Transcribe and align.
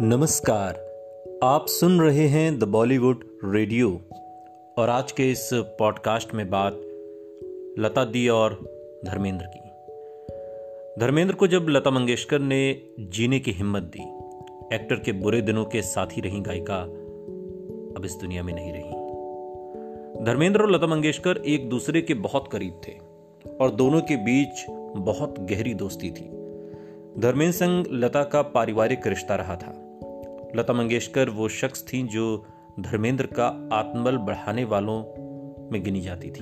नमस्कार। 0.00 0.74
आप 1.42 1.66
सुन 1.66 2.00
रहे 2.00 2.26
हैं 2.26 2.58
द 2.58 2.64
बॉलीवुड 2.64 3.24
रेडियो 3.44 4.00
और 4.78 4.88
आज 4.88 5.12
के 5.12 5.30
इस 5.30 5.50
पॉडकास्ट 5.52 6.34
में 6.34 6.50
बात 6.50 6.72
लता 7.78 8.04
दी 8.04 8.28
और 8.28 8.54
धर्मेंद्र 9.06 9.44
की। 9.46 9.60
धर्मेंद्र 11.00 11.34
को 11.34 11.46
जब 11.46 11.66
लता 11.68 11.90
मंगेशकर 11.90 12.38
ने 12.38 12.82
जीने 13.00 13.38
की 13.38 13.50
हिम्मत 13.50 13.82
दी, 13.82 14.02
एक्टर 14.76 14.94
के 14.94 15.12
बुरे 15.12 15.40
दिनों 15.40 15.64
के 15.64 15.82
साथ 15.82 16.06
रही 16.18 16.40
गायिका 16.40 16.76
अब 17.96 18.02
इस 18.04 18.14
दुनिया 18.14 18.42
में 18.42 18.54
नहीं 18.54 18.72
रही। 18.72 18.90
धर्मेंद्र 20.24 20.62
और 20.62 20.70
लता 20.70 20.86
मंगेशकर 20.86 21.36
एक 21.36 21.68
दूसरे 21.68 22.02
के 22.02 22.14
बहुत 22.14 22.48
करीब 22.52 22.80
थे 22.88 22.92
और 23.60 23.70
दोनों 23.70 24.00
के 24.00 24.16
बीच 24.16 24.66
बहुत 24.96 25.34
गहरी 25.38 25.74
दोस्ती 25.74 26.10
थी। 26.10 26.30
धर्मेंद्र 27.18 27.56
संग 27.56 27.84
लता 27.90 28.22
का 28.22 28.42
पारिवारिक 28.42 29.06
रिश्ता 29.06 29.34
रहा 29.34 29.56
था। 29.56 29.83
लता 30.56 30.72
मंगेशकर 30.72 31.28
वो 31.28 31.48
शख्स 31.48 31.84
थी 31.92 32.02
जो 32.02 32.44
धर्मेंद्र 32.80 33.26
का 33.26 33.46
आत्मबल 33.72 34.16
बढ़ाने 34.16 34.64
वालों 34.64 34.98
में 35.72 35.82
गिनी 35.82 36.00
जाती 36.00 36.30
थी। 36.30 36.40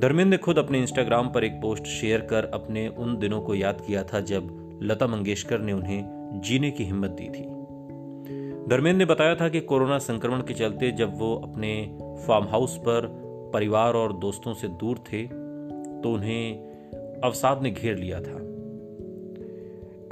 धर्मेंद्र 0.00 0.30
ने 0.30 0.36
खुद 0.36 0.58
अपने 0.58 0.80
इंस्टाग्राम 0.80 1.28
पर 1.28 1.44
एक 1.44 1.52
पोस्ट 1.52 1.84
शेयर 1.84 2.20
कर 2.20 2.44
अपने 2.44 2.88
उन 2.88 3.18
दिनों 3.18 3.40
को 3.42 3.54
याद 3.54 3.80
किया 3.86 4.02
था 4.02 4.20
जब 4.20 4.78
लता 4.82 5.06
मंगेशकर 5.06 5.60
ने 5.60 5.72
उन्हें 5.72 6.40
जीने 6.44 6.70
की 6.70 6.84
हिम्मत 6.84 7.10
दी 7.10 7.28
थी। 7.28 7.42
धर्मेंद्र 8.68 8.98
ने 8.98 9.04
बताया 9.04 9.34
था 9.34 9.48
कि 9.48 9.60
कोरोना 9.60 9.98
संक्रमण 9.98 10.40
के 10.40 10.54
चलते 10.54 10.92
जब 10.92 11.18
वो 11.18 11.34
अपने 11.36 11.98
फार्म 12.26 12.44
हाउस 12.44 12.76
पर 12.76 13.08
परिवार 13.54 13.94
और 13.94 14.12
दोस्तों 14.12 14.54
से 14.54 14.68
दूर 14.68 14.98
थे 14.98 15.26
तो 16.02 16.12
उन्हें 16.12 17.20
अवसाद 17.24 17.62
ने 17.62 17.70
घेर 17.70 17.96
लिया 17.96 18.20
था। 18.20 18.38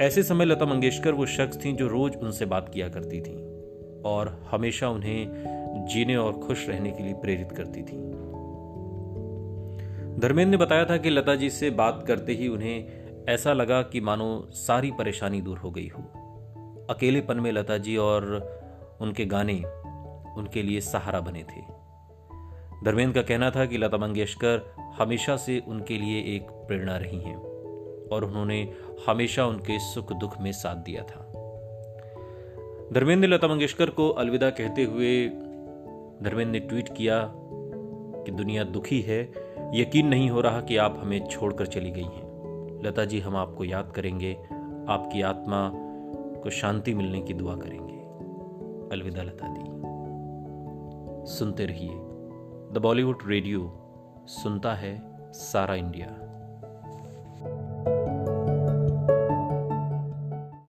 ऐसे 0.01 0.23
समय 0.23 0.45
लता 0.45 0.65
मंगेशकर 0.65 1.11
वो 1.11 1.25
शख्स 1.25 1.65
थी 1.65 1.71
जो 1.73 1.87
रोज 1.87 2.15
उनसे 2.15 2.45
बात 2.45 2.69
किया 2.73 2.89
करती 2.89 3.21
थी 3.21 3.35
और 4.05 4.47
हमेशा 4.51 4.89
उन्हें 4.89 5.27
जीने 5.89 6.15
और 6.15 6.33
खुश 6.33 6.69
रहने 6.69 6.91
के 6.91 7.03
लिए 7.03 7.13
प्रेरित 7.13 7.51
करती 7.51 7.81
थी। 7.81 7.97
धर्मेंद्र 10.19 10.51
ने 10.51 10.57
बताया 10.57 10.85
था 10.85 10.97
कि 10.97 11.09
लता 11.09 11.35
जी 11.35 11.49
से 11.49 11.69
बात 11.69 12.03
करते 12.07 12.33
ही 12.33 12.47
उन्हें 12.47 12.87
ऐसा 13.29 13.53
लगा 13.53 13.81
कि 13.81 14.01
मानो 14.01 14.49
सारी 14.51 14.91
परेशानी 14.91 15.41
दूर 15.41 15.57
हो 15.57 15.71
गई 15.71 15.87
हो। 15.87 16.01
अकेलेपन 16.89 17.37
में 17.37 17.51
लता 17.51 17.77
जी 17.77 17.97
और 17.97 18.23
उनके 19.01 19.25
गाने 19.25 19.63
उनके 20.37 20.63
लिए 20.63 20.81
सहारा 20.81 21.19
बने 21.19 21.43
थे। 21.43 21.61
धर्मेंद्र 22.85 23.21
का 23.21 23.27
कहना 23.27 23.51
था 23.51 23.65
कि 23.65 23.77
लता 23.77 23.97
मंगेशकर 23.97 24.73
हमेशा 24.99 25.37
से 25.37 25.61
उनके 25.67 25.97
लिए 25.97 26.35
एक 26.35 26.51
प्रेरणा 26.51 26.97
रही 26.97 27.19
हैं 27.21 27.37
और 28.11 28.23
उन्होंने 28.23 28.73
हमेशा 29.07 29.45
उनके 29.45 29.79
सुख 29.79 30.13
दुख 30.13 30.41
में 30.41 30.51
साथ 30.51 30.75
दिया 30.75 31.03
था। 31.03 31.25
धर्मेंद्र 32.93 33.27
लता 33.27 33.47
मंगेशकर 33.47 33.89
को 33.89 34.09
अलविदा 34.09 34.49
कहते 34.49 34.83
हुए 34.83 35.29
धर्मेंद्र 36.23 36.51
ने 36.51 36.59
ट्वीट 36.59 36.89
किया 36.95 37.31
कि 38.25 38.31
दुनिया 38.31 38.63
दुखी 38.63 39.01
है, 39.01 39.31
यकीन 39.73 40.07
नहीं 40.07 40.29
हो 40.29 40.41
रहा 40.41 40.61
कि 40.61 40.77
आप 40.77 40.97
हमें 40.99 41.27
छोड़कर 41.27 41.65
चली 41.65 41.91
गई 41.91 42.03
हैं। 42.03 42.29
लता 42.83 43.05
जी, 43.05 43.19
हम 43.19 43.35
आपको 43.35 43.63
याद 43.63 43.91
करेंगे, 43.95 44.33
आपकी 44.89 45.21
आत्मा 45.21 45.71
को 46.43 46.49
शांति 46.49 46.93
मिलने 46.93 47.21
की 47.21 47.33
दुआ 47.33 47.55
करेंगे। 47.55 47.99
अलविदा 48.95 49.23
लता 49.23 49.47
दी। 49.47 49.69
सुनते 51.31 51.65
रहिए। 51.65 51.91
द 52.71 52.79
बॉलीवुड 52.81 53.17
रेडियो, 53.25 53.75
सुनता 54.27 54.73
है 54.73 55.01
सारा 55.33 55.75
इंडिया। 55.75 56.25